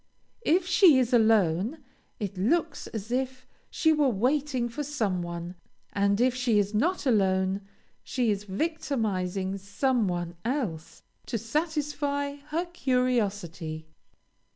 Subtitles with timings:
[0.47, 1.77] If she is alone,
[2.19, 5.53] it looks as if she were waiting for some one;
[5.93, 7.61] and if she is not alone,
[8.03, 13.89] she is victimizing some one else, to satisfy her curiosity.